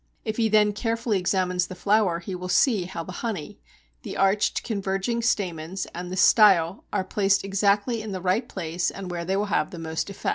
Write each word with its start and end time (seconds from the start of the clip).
If 0.25 0.37
he 0.37 0.49
then 0.49 0.73
carefully 0.73 1.19
examines 1.19 1.67
the 1.67 1.75
flower, 1.75 2.17
he 2.17 2.33
will 2.33 2.49
see 2.49 2.85
how 2.85 3.03
the 3.03 3.11
honey, 3.21 3.59
the 4.01 4.17
arched 4.17 4.63
converging 4.63 5.21
stamens, 5.21 5.85
and 5.93 6.11
the 6.11 6.17
style, 6.17 6.85
are 6.91 7.03
placed 7.03 7.43
exactly 7.43 8.01
in 8.01 8.11
the 8.11 8.19
right 8.19 8.49
place 8.49 8.89
and 8.89 9.11
where 9.11 9.25
they 9.25 9.37
will 9.37 9.45
have 9.53 9.69
the 9.69 9.77
most 9.77 10.09
effect. 10.09 10.29